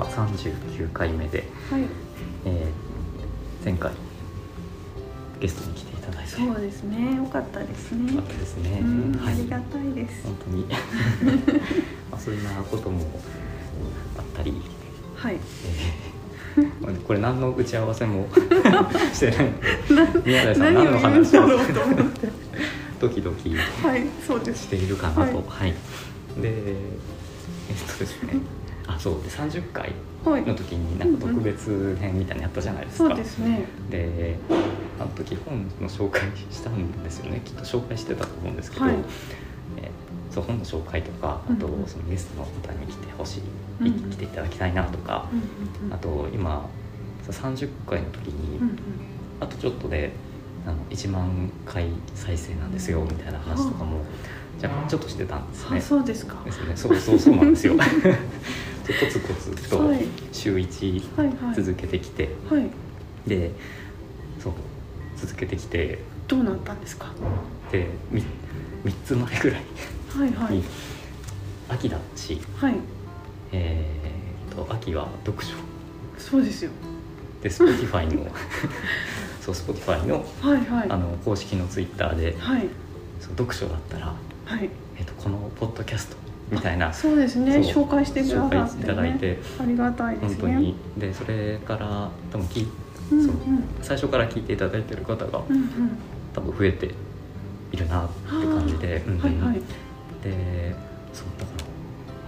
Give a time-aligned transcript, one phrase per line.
[0.00, 1.82] は39回目で、はい。
[2.44, 2.90] えー
[3.62, 3.92] 前回
[5.38, 6.30] ゲストに来ていただいて。
[6.30, 7.16] そうですね。
[7.16, 8.14] よかったですね。
[8.14, 9.34] よかったですね、うんはい。
[9.34, 10.22] ありがたいです。
[10.24, 10.64] 本当に。
[12.10, 13.20] まあそんなことも
[14.18, 14.62] あったり、
[15.16, 15.34] はい。
[15.34, 16.10] えー
[16.80, 18.26] まあこれ何の打ち合わせも
[19.12, 19.52] してない。
[20.24, 21.66] 宮台さん何の話をと思っ
[22.08, 22.28] て
[22.98, 23.54] ドキドキ。
[23.56, 24.62] はいそうです。
[24.62, 25.20] しているかなと。
[25.20, 25.36] はい。
[25.36, 25.74] はい、で
[26.44, 26.74] え
[27.72, 28.34] っとですね
[28.86, 29.92] あそうで30回
[30.24, 30.42] はい。
[30.42, 33.64] の時になんか特別編みたいなのやったじゃないですか、そうですね。
[33.90, 34.36] で
[34.98, 37.40] あの時本の紹介したんですよね。
[37.44, 38.94] きっと紹介してたと思うんですけど、はい。
[39.78, 41.80] えーそう本の紹介とかあとうん。
[41.82, 43.40] うんそのゲストの方に来てほしい、
[43.80, 46.68] うんうん来ていただきたいなとか、うんうんあと今
[47.28, 48.76] そう30回の時に、うんうん。
[49.40, 50.12] あとちょっとで
[50.66, 54.02] あの1万回再生なんですよみたいな話とかも
[54.58, 55.78] じゃあちょっとしてたんですね。
[55.78, 55.80] あ。
[55.80, 56.36] そうですか。
[56.44, 56.76] ですね。
[56.76, 57.74] そうそうそうなんですよ。
[58.92, 60.00] でコツコツとはい。
[60.32, 61.54] 週1はいはい。
[61.54, 62.70] 続けてきて、はい。
[63.28, 63.50] で
[64.42, 64.52] そう
[65.16, 67.12] 続けてきてどうなったんですか？
[67.70, 68.22] で 3,
[68.84, 69.62] 三つ前ぐらい
[70.16, 70.56] はいはい。
[70.56, 70.64] に、
[71.68, 72.74] 秋だし、はい。
[73.52, 75.54] えー、と秋は読書。
[76.18, 76.70] そうですよ。
[77.42, 78.26] で Spotify の
[79.40, 80.90] そう Spotify のはいはい。
[80.90, 82.66] あの公式のツイッターではい。
[83.20, 84.14] そう読書だったら、
[84.46, 84.68] はい。
[84.98, 86.16] えー、とこのポッドキャスト
[86.50, 86.92] みたいな。
[86.94, 87.58] そうですね。
[87.58, 89.38] 紹介してくださって、ね、いただいて。
[89.60, 90.36] ありがたいですね。
[90.40, 90.74] 本当に。
[90.98, 92.68] でそれから多分聞い
[93.12, 93.30] うんうん。
[93.82, 95.66] 最初から聞いていただいてる方がうんうん。
[96.34, 96.90] 多分増えて
[97.72, 99.20] いるなって感じで、うんうん。
[99.20, 99.62] はいはい。
[100.24, 100.74] で
[101.12, 101.64] そうだから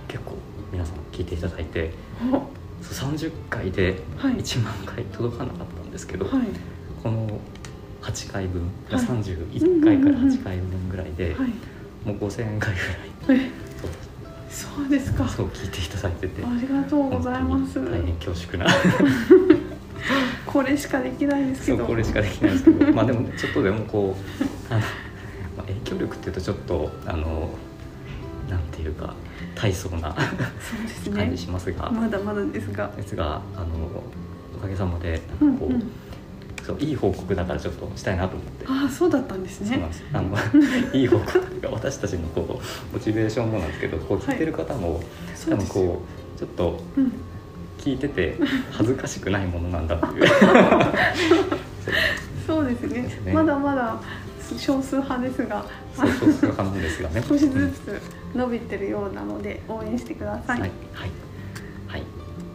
[0.09, 0.37] 結構
[0.73, 1.93] 皆さん聞いていただいて
[2.33, 2.43] お。
[2.83, 4.35] そう30回ではい。
[4.35, 6.33] 1万回届かなかったんですけど、はい。
[7.03, 7.41] この
[8.03, 9.05] 8回分、はい。
[9.05, 11.51] 31回から8回分ぐらいで、はい
[12.05, 12.75] もう5000回
[13.27, 13.51] ぐらいえ
[14.53, 15.27] そうですか。
[15.27, 16.45] そう聞いていただいてて。
[16.45, 17.83] ありがとうございます。
[17.83, 18.71] 大変恐縮な。
[20.47, 21.87] これしかできないですけど。
[21.87, 22.93] これしかできないですけど。
[22.93, 24.87] まあでもちょっとでもこうあの、ま
[25.59, 27.49] あ、影響力っていうとちょっとあの
[28.51, 29.15] なんていうか
[29.55, 30.15] 大層な
[30.61, 32.93] そうです感ねじしますが、まだまだですが。
[32.95, 33.67] ですがあの
[34.55, 35.93] おかげさまでなんかこう,、うんうん
[36.65, 38.67] そういい報告だからちょっとしたいなと思って。
[38.69, 39.71] ああそうだったんですね。
[39.71, 40.05] そうなんです。
[40.13, 40.37] あの
[40.95, 45.07] いい報告というか私たちのこうモチベーションもなんですけどこう聞いてる方も、多分
[45.37, 45.85] そうですよ。
[45.87, 46.03] こ
[46.37, 47.13] うちょっとうん。
[47.79, 48.39] 聞いてて
[48.71, 50.27] 恥ずかしくないものなんだっていう。
[52.47, 53.03] そうですね。
[53.25, 53.33] ね。
[53.33, 54.01] まだまだ
[54.57, 55.65] 少数派ですが。
[55.97, 57.21] そうそうそう派なんですがね。
[57.29, 58.01] 少しずつ
[58.37, 61.11] 伸びてるようなので応援してください、はいはい。
[61.89, 62.01] はい。
[62.01, 62.05] っ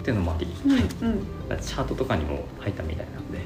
[0.02, 0.88] ていうのもあり、うんはいうん
[1.62, 3.40] チャートとかにも入ったみたいなんで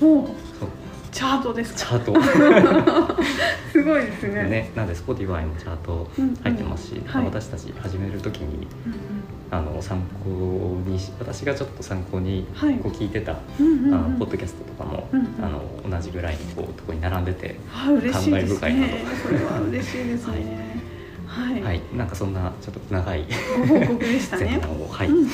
[0.00, 0.26] もう
[0.58, 0.68] そう。
[1.12, 1.78] チャートですか？
[1.78, 3.22] チャート。
[3.72, 4.42] すごいですね。
[4.44, 6.10] ねなんで Spotify もチャート
[6.42, 8.94] 入ってますし、うんうんはい私たち始める時にうん
[9.50, 12.74] あの参考にし私がちょっと参考にはい。
[12.74, 13.94] こう聞いてた、うんうんうん。
[13.94, 15.26] あのポッドキャストとかも、うんうん。
[15.42, 20.76] あの同じぐらいのこうとこに並んでて、あ嬉しいです感慨深いなねそれは嬉しいですね。
[21.26, 23.24] はい、はい、なんかそんなちょっと長い
[23.68, 24.60] ご報告でしたね。
[24.90, 25.28] はい、うんうんうん。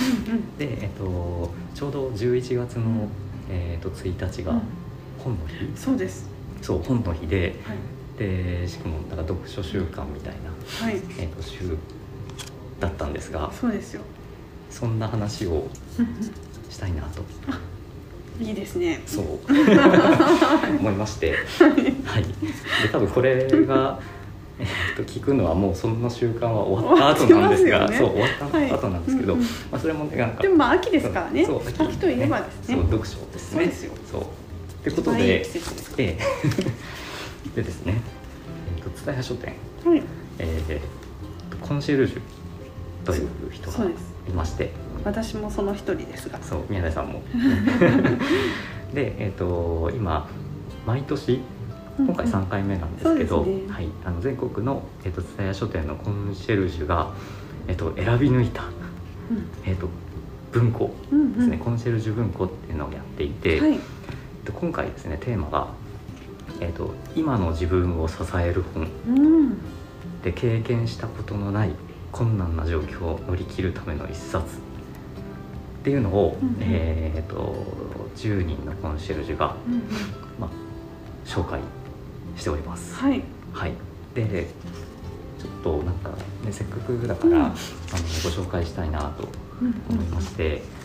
[0.58, 3.08] で、えっと、ちょうど11月の、うん
[3.48, 4.62] えっと1日がうん。
[5.18, 6.28] 本の日、そうです。
[6.60, 7.76] そう本の日ではい。
[8.18, 11.00] でしかもなんか読書週間みたいな、はい。
[11.18, 11.76] えっと週
[12.80, 14.02] だったんですがそうですよ。
[14.70, 16.06] そんな話をうん
[16.70, 17.22] したいなと。
[17.22, 17.72] うん
[18.40, 19.02] いいですね。
[19.06, 19.24] そう。
[20.80, 21.36] 思いまして、
[22.04, 24.00] はい、で多分これが、
[24.96, 27.98] と聞くのはもうその習慣は終わった後なんですが ね。
[27.98, 28.30] そう終わっ
[28.70, 29.42] た後なんですけど、はい。
[29.42, 31.44] うんうんまあ、それもねなんかでもまあ秋ですからね。
[31.44, 32.74] そう秋といえばですね。
[32.74, 33.58] そう読書ですね。
[33.58, 33.92] そうですよ。
[34.10, 34.22] そう。
[34.22, 34.24] っ
[34.84, 36.18] てことはいでですええ。
[37.56, 38.00] でですね
[38.76, 39.54] えっと蔦屋書店。
[39.84, 40.02] はい。
[40.38, 41.02] えー
[41.62, 42.20] コンシェルジュ
[43.04, 44.70] という人がいまして。
[45.04, 46.38] 私もその一人ですが。
[46.42, 47.22] そう宮台さんも。
[48.94, 50.28] でえっ、と今
[50.86, 51.40] 毎年
[51.98, 57.12] 今回3回目なんですけど、はい、あの全国の蔦屋、えっと蔦屋書店のコンシェルジュが、
[57.68, 59.48] えっと選び抜いた、うん。
[59.64, 59.88] えっと
[60.52, 63.72] 文庫うんですね、うんコンシェルジュ文庫っていうのをやっていて、はい。
[63.72, 63.78] えっ
[64.44, 65.68] と今回ですねテーマが、
[66.60, 68.88] えっと「今の自分を支える本。
[69.08, 69.58] うん」
[70.24, 71.74] で経験したことのない
[72.12, 74.58] 困難な状況を乗り切るための一冊。
[75.80, 76.56] っていうのを、うんうん。
[76.60, 77.54] えっと
[78.16, 79.80] 10人のコンシェルジュが、うんうん。
[80.38, 80.50] まあ、
[81.24, 81.60] 紹介
[82.36, 82.94] しております。
[82.94, 83.22] はい。
[83.52, 83.72] はい、
[84.14, 84.46] で
[85.38, 86.16] ちょっとなんか、ね、
[86.52, 87.44] せっかくだから、うん。
[87.44, 87.54] あのご
[88.30, 89.28] 紹介したいなと
[89.60, 90.82] うん思いまして、えー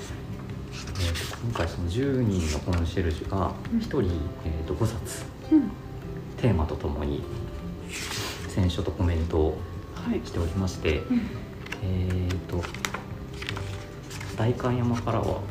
[1.43, 3.79] 今回その10人のコンシェルジュがうん。
[3.79, 4.01] 1人、
[4.45, 5.69] えー、と5冊うん。
[6.37, 7.23] テーマとともに
[8.49, 9.57] 選書とコメントを
[9.95, 10.21] はい。
[10.25, 11.21] しておりまして、うん。
[11.83, 12.63] えー、と
[14.37, 15.41] 代官山からは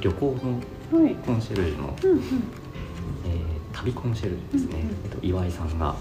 [0.00, 0.38] 旅行
[0.92, 1.14] のはい。
[1.16, 2.18] コンシェルジュの、うんうん。
[2.18, 5.94] えー旅コンシェルジュですね、うんうんえっと、岩井さんが、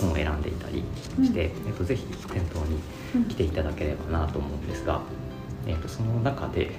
[0.00, 0.84] 本を選んでいたり
[1.24, 2.78] して、えっと、ぜひ店頭に
[3.14, 3.24] うん。
[3.26, 5.00] 来ていただければなと思うんですが、
[5.66, 6.72] えっと、その中で、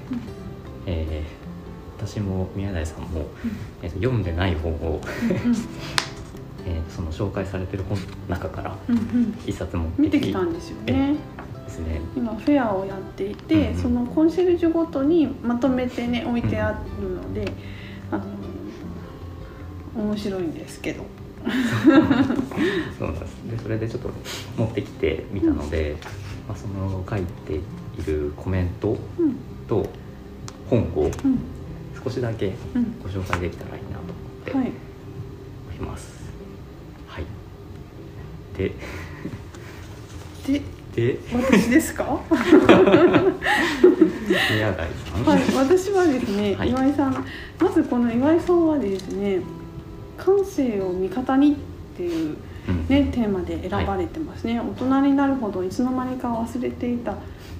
[0.85, 1.45] えー
[1.97, 3.25] 私も宮台さんも、
[3.81, 4.99] えっと、読んでない本を、
[6.67, 9.33] えーその紹介されてる本の中からうんうん。
[9.47, 11.15] 一冊持って見てきたんですよね。
[11.65, 12.01] ですね。
[12.15, 13.81] 今フェアをやっていて、うんうん。
[13.81, 17.49] そのコンシェルジュごとにまとめてね置いてあるので、
[18.11, 18.23] あの
[19.95, 21.05] 面白いんですけど。
[22.97, 24.09] そうなんですでそれでちょっと
[24.57, 25.95] 持ってきてみたので、
[26.47, 27.61] まあ、その書いてい
[28.05, 29.35] るコメントうん。
[29.67, 29.87] と
[30.69, 31.39] 本をうん。
[32.03, 32.95] 少しだけうん。
[33.03, 34.11] ご紹介できたらいいなと思
[34.41, 34.71] ってはい。
[35.69, 36.15] おります。
[37.07, 37.25] はい、
[38.57, 38.71] で
[40.47, 40.61] で
[40.95, 42.03] で私ですか？
[42.05, 42.21] は
[45.37, 46.69] い私はですね、はい。
[46.69, 47.25] 岩井さん。
[47.59, 49.39] まずこの岩井さんはですね
[50.17, 51.55] 感性を味方にっ
[51.97, 52.87] ていううん。
[52.87, 57.15] ね、テーマで選ばれてますね、大人になるほどいつの間にか忘れていた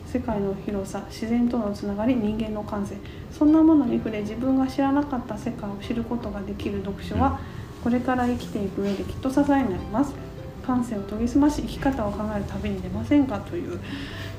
[0.07, 2.96] 世界の広さ自然とのつながり人間の感性。
[3.31, 7.40] そんなものに触れ自分が知らなかった世界を知ることができる読書は
[7.84, 10.13] これから生きていく上できっと支えになります。
[10.66, 13.80] 感性を研ぎ澄まし生き方を考える旅に出ませんかという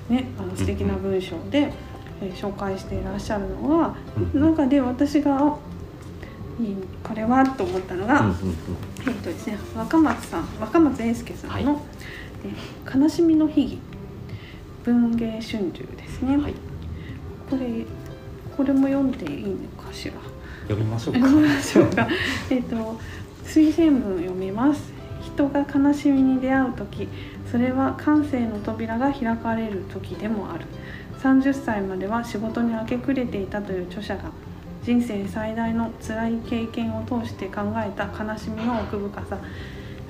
[0.08, 3.94] ねあの素敵な文章で、えー紹介していらっしゃるのが
[4.34, 5.58] うん中で私が
[7.03, 8.37] これはと思ったのが、うんうんうん。
[9.06, 11.82] えっとですね、若松さん若松英介さんの、はい。
[12.44, 13.79] えー悲しみの秘技」
[14.85, 16.55] 文芸春秋ですね、はい、
[17.50, 17.85] これ
[18.56, 20.14] これも読んでいいのかしら？
[20.69, 21.20] 読みましょうか。
[21.20, 22.06] 読みましょうか。
[22.50, 22.99] えっと
[23.44, 24.93] 推薦文を読みます。
[25.23, 27.08] 人が悲しみに出会う時
[27.50, 30.64] それは感性の扉が開かれる時でもある。
[31.20, 34.31] 30歳までは仕事に明け暮れていたという著者が
[34.86, 39.36] 人生最大の辛い経験を通して考えた悲しみの奥深さ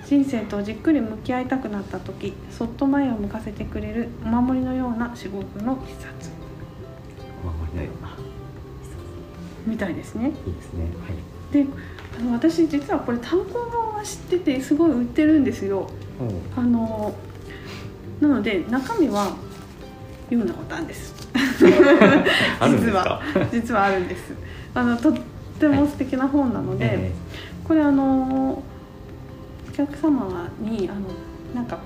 [0.04, 6.30] 人生とじっくり向き合いたくなった時そっと前を向かせてくれるお守りのような至極の一冊
[7.42, 8.10] お守りのような。
[9.66, 10.86] みたいですねいいですね。
[11.52, 11.64] で
[12.18, 15.90] あの私実はこれ単行本は知っててすごい売ってるんですよはい。
[16.56, 17.14] あの
[18.20, 19.34] なので中身は
[20.28, 21.14] 読んだことあるんです
[22.60, 23.20] あるんですか？
[23.50, 24.32] 実はあるんです
[24.76, 25.14] あのとっ
[25.58, 27.12] ても素敵な本なので、え
[27.64, 28.62] これあの
[29.68, 31.08] お客様にあの
[31.54, 31.78] なんか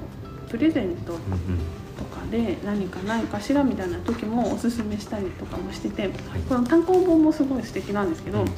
[0.48, 6.12] プレゼントとかで何かないかしらみたいな時もおすすめしたりとかもしてて、はい。
[6.48, 8.54] この単行本もすごい素敵なんですけど、うんうん。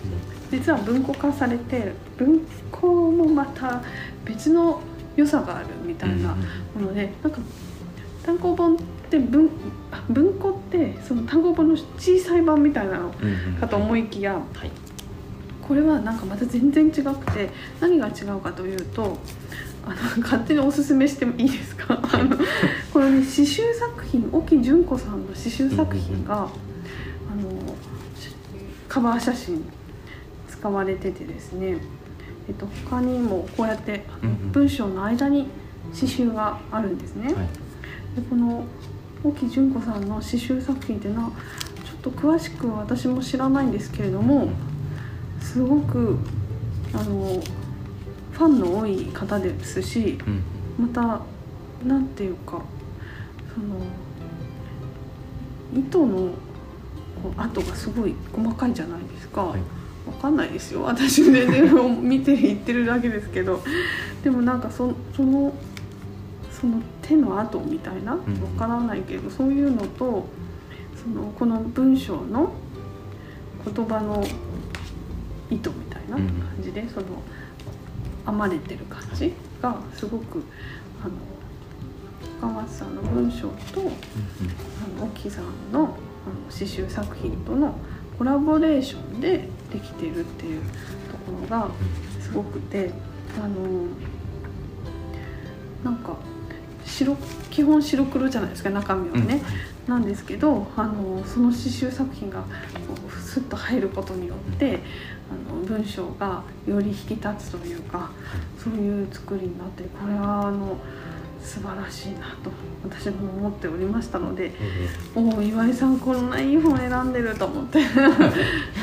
[0.50, 2.40] 実は文庫化されて文
[2.70, 3.82] 庫もまた
[4.24, 4.80] 別の
[5.14, 6.34] 良さがあるみたいな
[6.74, 7.38] もので、なんか
[8.24, 8.84] 単行本って
[9.18, 9.50] 文
[9.90, 13.12] あ文庫ってその単行本の小さい版みたいなの
[13.60, 14.70] かと思いきやはい。
[15.60, 17.48] これはなんかまた全然違くて
[17.80, 19.16] 何が違うかというと
[19.86, 22.36] あの勝手におすすめしてもいいですか、あの
[22.92, 27.50] このね詩集作品沖純子さんの詩集作品が、あの
[28.16, 28.34] し
[28.88, 29.64] カバー写真
[30.48, 31.78] 使われててですね、
[32.48, 34.04] えっと、他にもこうやって
[34.52, 35.48] 文章の間に
[35.92, 37.32] 詩集があるんですね。
[37.32, 37.34] はい。
[37.34, 38.64] でこの
[39.24, 41.30] 沖純子さんの詩集作品っていうのは
[41.84, 44.48] ちょっと詳しく私も知らないんですけれども
[45.40, 46.18] すごく
[46.92, 47.40] あの
[48.32, 50.42] ファンの多い方ですしうん
[50.86, 51.20] また
[51.86, 52.62] なんていうか
[53.54, 53.80] その
[55.74, 56.30] 糸の
[57.36, 59.44] 跡がすごい細かいじゃないですか。
[59.44, 59.60] はい。
[60.06, 63.62] わかんないですよ私全然見て言ってるだけですけど
[64.24, 65.54] でもなんかそその
[66.62, 68.12] その手の跡みたいな？
[68.12, 68.22] わん。
[68.56, 70.28] からないけど、そういうのと
[70.94, 72.52] そのこの文章の
[73.64, 74.24] 言葉の
[75.50, 76.26] 意図みたいな感
[76.62, 77.06] じで、その
[78.24, 80.44] 編まれてる感じがすごく
[81.04, 83.92] あの岡松さんの文章とうんうん。
[83.92, 85.90] あの沖さんのあの
[86.48, 87.74] 刺繍作品との
[88.16, 91.68] コラボレーションでできてるっていうところが
[92.20, 92.92] すごくて
[93.42, 93.88] あの
[95.82, 96.16] なんか
[96.84, 97.16] 白
[97.50, 99.26] 基本白黒じゃないですか中身はうん。
[99.26, 99.42] ね、
[99.86, 102.44] なんですけどあのその刺繍作品が
[103.24, 104.78] スッと入ることによって
[105.30, 108.10] あの文章がより引き立つというか
[108.62, 110.76] そういう作りになってこれはあの
[111.42, 112.50] 素晴らしいなと
[112.88, 117.90] 私も思っておりましたのでえおお岩井さんこんないい本選んでると思って 今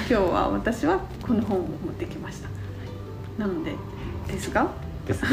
[0.07, 2.49] 日は私はこの本を持ってきました。
[3.37, 3.73] なので
[4.27, 4.67] ですが？
[5.05, 5.29] ーですが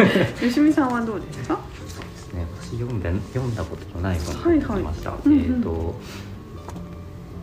[0.40, 1.58] 吉見さんはどうですか？
[2.70, 4.62] 私読んで読んだことのない本をはいはい。
[4.62, 5.40] 書きました、うんうん。
[5.40, 5.94] えっ、と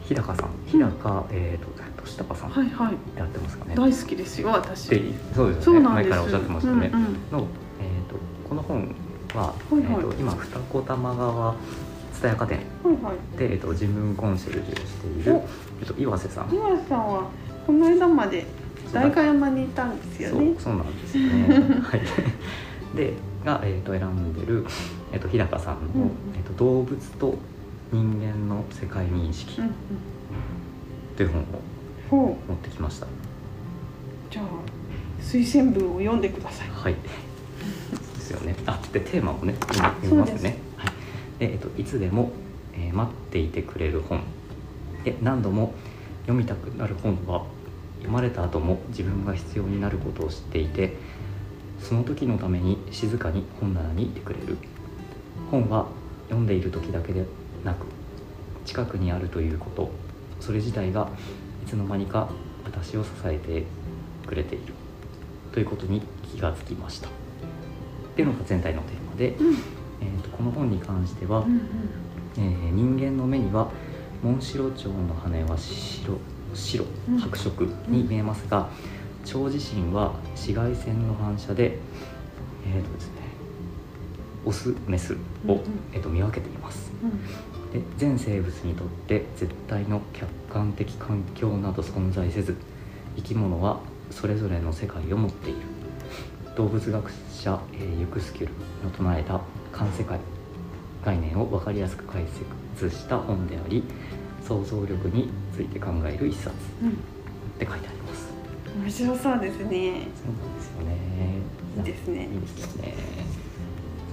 [0.08, 0.50] 日高さん。
[0.68, 1.68] 日高、えっ、と
[2.06, 3.20] 俊孝さんはいはい。
[3.20, 4.90] やってますかね、大好きですよ私。
[4.90, 5.02] で
[5.36, 5.80] そうですよね。
[5.82, 7.14] 前からおっしゃってましたね、うんうん。
[7.32, 7.48] の、
[7.82, 8.16] えー、と
[8.48, 8.96] この本
[9.36, 9.84] は、はいはい。
[9.84, 11.56] えー、と今二子玉川
[12.14, 13.38] 蔦屋家電はいはい。
[13.38, 15.38] で、えー、と事務コンシェルジュをしているお、
[15.82, 16.56] えー、と岩瀬さん。
[16.56, 17.30] 岩瀬さんは
[17.66, 18.46] この間まで
[18.94, 20.56] 代官山にいたんですよね。
[20.58, 21.48] そうなんですよね。
[21.84, 22.02] はい。
[22.96, 23.14] で
[23.48, 24.66] が、えー、と選んでる、
[25.12, 27.36] えー、と日高さんの、うんえーと「動物と
[27.92, 29.74] 人間の世界認識」うんうん
[31.16, 31.32] という
[32.10, 33.08] 本を持ってきました
[34.30, 34.46] じゃあ
[35.22, 36.94] 推薦文を読んでくださいはい。
[36.94, 38.56] ですよね。
[38.66, 40.58] あ、でテーマをね読み読みますね。
[40.76, 40.92] はい。
[41.40, 42.32] でえっといつでも、
[42.74, 44.22] えー待っていてくれる本。
[45.04, 45.74] で何度も
[46.22, 47.46] 読みたくなる本は
[47.98, 50.96] 読まれた後も自分が必要になることを知っていて、
[51.80, 54.58] その時のために静かに本棚にいてくれる。
[55.50, 55.88] 本は
[56.26, 57.26] 読んでいる時だけで
[57.64, 57.86] なく
[58.66, 59.90] 近くにあるということ。
[60.40, 61.10] それ自体が
[61.66, 62.30] いつの間にか
[62.64, 63.64] 私を支えて
[64.28, 64.74] くれている。
[65.52, 67.08] ということに気がつきました。
[67.08, 67.12] っ
[68.16, 69.56] ていうのが全体のテーマで、うん。
[69.56, 71.62] えー、とこの本に関しては、うんうん。
[72.38, 73.72] えー人間の目には
[74.22, 76.20] モンシロチョウの羽は白
[76.54, 77.20] 白うん。
[77.20, 78.70] 白色に見えますが、
[79.26, 81.80] 蝶自身は紫外線の反射で
[82.66, 83.27] えーとですね
[84.46, 85.16] オスメスを、
[85.46, 85.64] うんうん。
[85.94, 86.92] えー、と見分けています。
[87.04, 87.72] うん。
[87.72, 92.56] で全生物にとって絶対の客観的環境など存在せず
[93.18, 93.80] 生き物は
[94.10, 95.60] それぞれの世界を持っている。
[96.56, 98.54] 動物学者、えーユクスキュル
[98.84, 99.40] の唱えた
[99.72, 100.20] 環世界
[101.06, 102.24] 概念を分かりやすく解
[102.80, 103.84] 説した本であり
[104.44, 106.90] 想像力について考える一冊うん。
[106.90, 106.94] っ
[107.60, 108.30] て書いてあります。
[108.82, 110.08] 面白そうですね。
[110.16, 110.98] そうなんですよね。
[111.78, 112.30] いいですね。
[112.34, 112.96] いいですよね。
[112.96, 113.27] そ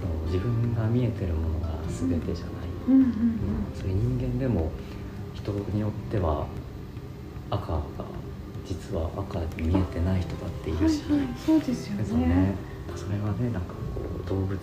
[0.05, 2.53] う自分が見えてるものが全てじゃない、
[2.87, 3.09] うんうんうん。
[3.75, 4.71] それ人間でも
[5.33, 6.45] 人によっては
[7.49, 7.81] 赤が
[8.65, 12.27] 実は赤に見えてない人だっていうんはいるし、はいそうですよですよね。
[12.27, 12.55] ね
[12.95, 14.57] それはねなんかこう動物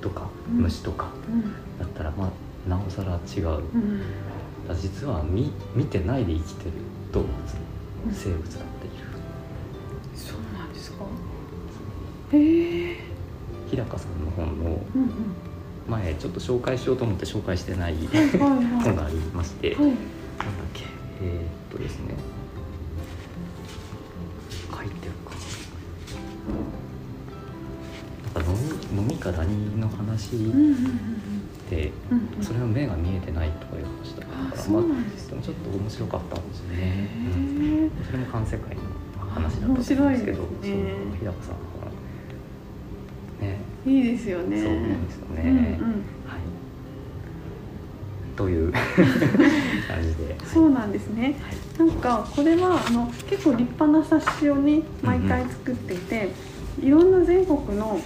[0.00, 0.62] とかうん。
[0.62, 1.42] 虫とかうん。
[1.78, 4.02] だったらまあなおさら違う、うん
[4.82, 6.72] 実は見見てないで生きてる
[7.12, 7.30] 動物
[8.12, 8.96] 生物だっている。
[10.16, 11.04] そうなんですか？
[12.32, 13.05] へえ
[13.70, 14.80] 日高さんの本の
[15.88, 17.94] 前ちょっと紹介しようと思って紹介してない
[18.38, 19.84] 本がありまして、はい。
[19.84, 20.00] なんだっ
[20.74, 20.84] け？
[21.22, 22.14] えー、っとですね。
[24.70, 25.34] 書いてるか。
[28.34, 28.56] なんか飲
[28.94, 30.30] み飲みかダニの話
[31.70, 31.92] で、
[32.42, 34.38] それは目が見えてないとかいう話だから
[34.72, 34.88] まあ、で
[35.34, 37.90] もちょっと面白かったんですよね、へうん。
[38.02, 38.82] えそれも環世界の
[39.30, 40.18] 話だったんですけどね。
[40.18, 41.54] そう日高さん。
[41.54, 41.75] は
[43.40, 43.58] ね。
[43.86, 44.62] いいですよね。
[44.62, 45.92] そうなんですよね、うんうん。
[46.26, 46.40] はい。
[48.36, 48.82] という 感
[50.02, 51.36] じで、はいそうなんですね。
[51.78, 51.88] はい。
[51.88, 56.30] なんかこれはあの結構立派な冊子をね毎回作っていて、
[56.82, 58.00] いろんな全国の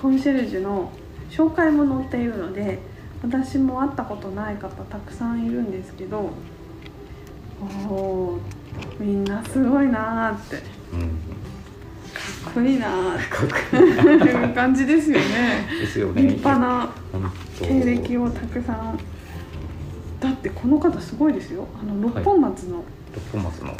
[0.00, 0.90] コンシェルジュの
[1.30, 2.78] 紹介も載っているので
[3.22, 6.30] 私も会ったことない方たくさんいるんですけど
[7.88, 8.38] おお
[8.98, 10.62] みんなすごいなーって
[12.50, 12.88] こいいな。
[14.54, 16.22] 感じですよねですよね。
[16.22, 16.92] 立派な
[17.58, 18.98] 経歴をたくさん。
[20.20, 21.66] だってこの方すごいですよ。
[21.78, 22.84] あの六本松の。
[23.14, 23.76] 六本松の、はい、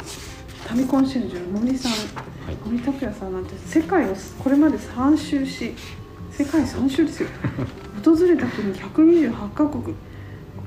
[0.69, 1.91] 旅コンシェルジュの森さん。
[2.65, 5.73] 森拓也さんなんて世界をこれまで3周し。
[6.31, 7.29] 世界3周ですよ。
[8.05, 9.95] 訪れた国128カ国。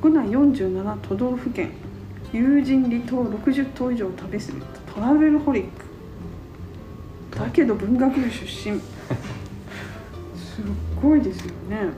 [0.00, 1.70] 国内47都道府県。
[2.32, 4.62] 友人離島60島以上を旅する。
[4.94, 5.70] トラベルホリック。
[5.70, 5.89] だ
[7.52, 8.80] けど文学部出身。
[8.80, 8.80] す
[10.60, 10.64] っ
[11.02, 11.90] ごいですよね。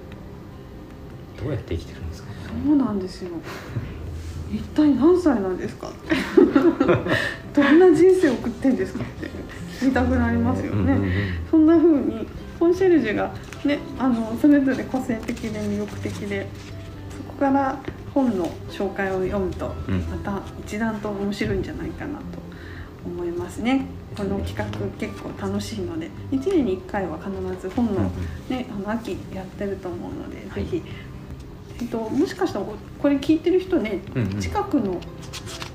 [1.40, 2.28] どうやって生きてるんですか
[2.66, 3.30] そうなんですよ。
[4.52, 5.90] 一体何歳なんですか
[7.54, 9.30] どんな人生を送ってんですかって。
[9.82, 12.26] 言いたくなりますよね、そんな風に
[12.58, 13.32] コンシェルジュが
[13.64, 16.46] ねあのそれぞれ個性的で魅力的で
[17.16, 17.78] そこから
[18.14, 20.00] 本の紹介を読むとうん。
[20.02, 22.24] また一段と面白いんじゃないかなと
[23.04, 24.64] 思いますねこの企画
[24.98, 28.10] 結構楽しいので1年に1回は必ず本の,、
[28.48, 30.64] ね、あの秋やってると思うので、はい。
[30.64, 30.82] ぜひ、
[31.80, 32.66] えっと、もしかしたら
[33.00, 34.40] これ聞いてる人ねうんうん。
[34.40, 35.00] 近くの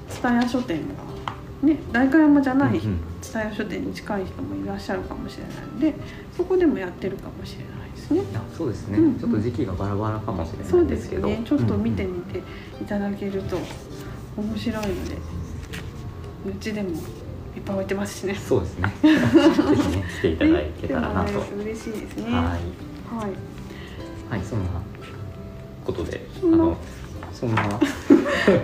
[0.10, 2.80] 蔦屋書店が、ね、代官山じゃない
[3.22, 5.96] 蔦屋書店に近い人もいらっしゃるかもしれないので
[6.36, 8.22] そこでもやってるかもしれないですね。
[8.36, 9.20] あそうですね、うんうん。
[9.20, 12.40] ちょっと時期がバラバラかもしれそうんですすないでけどねちょっと見てうんみて
[12.82, 13.58] いただけると
[14.38, 15.18] 面白いので
[16.46, 16.92] うちでも
[17.58, 18.36] いっぱい置いてますしね。
[18.36, 18.94] そうですね。
[19.02, 19.10] ぜ
[19.76, 21.40] ひね来ていただけたらなと。
[21.62, 22.24] 嬉しいですね。
[22.26, 22.34] はい。
[22.36, 23.32] はい。
[24.30, 24.70] はいそんな
[25.86, 26.78] ことであの
[27.34, 27.64] そんな。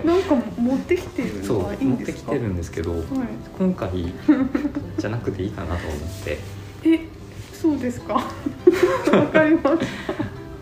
[0.04, 2.12] なんか持ってきてるそうのはいい持んですか？
[2.12, 3.02] ってきてるんですけどはい。
[3.58, 3.90] 今回
[4.98, 6.38] じゃなくていいかなと思って。
[6.84, 7.00] え
[7.52, 8.14] そうですか？
[8.14, 8.22] わ
[9.32, 9.78] かりまし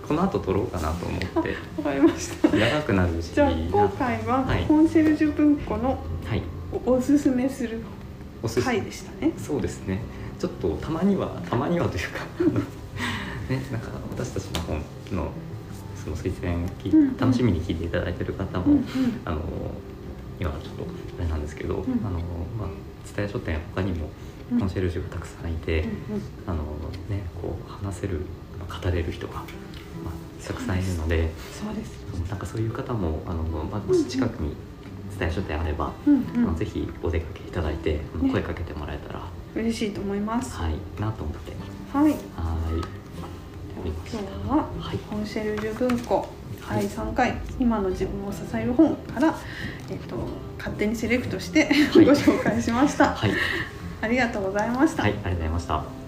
[0.08, 2.48] この後撮ろうかなと思ったてわかりました。
[2.48, 3.34] 長くなるし。
[3.34, 4.64] じゃあ今回ははい。
[4.66, 6.42] コンシェルジュ文庫のはい。
[6.86, 7.80] おおすすめする
[8.42, 9.32] おすす回でしたね。
[9.36, 10.00] そうですね。
[10.38, 12.18] ちょっとたまにはたまにはというか。
[13.48, 14.82] ねなんか私たちの本
[15.16, 15.30] の
[16.02, 17.16] その推薦聞いうんうん。
[17.16, 18.84] 楽しみに聞いていただいてる方も、うんうん。
[19.24, 19.40] あの
[20.40, 20.86] 今はちょっと
[21.18, 21.78] あれなんですけど、ん。
[21.78, 21.80] あ
[22.10, 22.18] の
[22.58, 22.68] まあ
[23.04, 24.10] 蔦屋書店他にも
[24.52, 24.58] うん。
[24.58, 25.88] コンシェルジュがたくさんいて、うん
[26.46, 26.62] あの
[27.08, 28.20] ねこう話せる
[28.58, 32.28] まあ語れる人が、まあ、たくさんいるのでそうです。
[32.28, 34.54] なんかそういう方もあの、まあ、もし近くに
[35.22, 36.44] 蔦屋書店あれば、うんうん。
[36.48, 38.30] あのぜひお出かけいただいてね。
[38.30, 39.22] 声かけてもらえたら、
[39.54, 40.56] 嬉しいと思います。
[40.56, 41.52] はいなと思って。
[41.92, 42.10] はい。
[42.12, 42.18] はい。
[43.84, 44.34] 今た。
[44.44, 44.98] 日ははい。
[44.98, 46.28] コンシェルジュ文庫
[46.60, 46.86] はい。
[46.86, 49.34] 第3回今の自分を支える本から、
[49.90, 50.16] えっと、
[50.58, 52.04] 勝手にセレクトしてはい。
[52.06, 53.32] ご紹介しました、はい、
[54.00, 56.01] ありがとうございました、はい、ありがとうございました